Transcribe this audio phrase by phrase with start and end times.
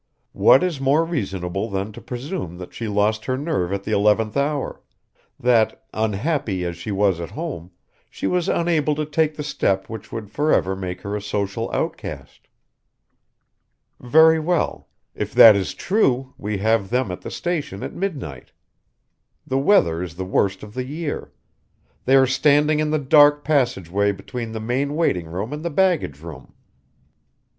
[0.33, 4.35] What is more reasonable than to presume that she lost her nerve at the eleventh
[4.35, 4.81] hour:
[5.39, 7.69] that, unhappy as she was at home,
[8.09, 12.47] she was unable to take the step which would forever make her a social outcast?
[13.99, 14.87] "Very well.
[15.13, 18.51] If that is true, we have them at the station at midnight.
[19.45, 21.31] The weather is the worst of the year.
[22.05, 26.19] They are standing in the dark passageway between the main waiting room and the baggage
[26.21, 26.53] room.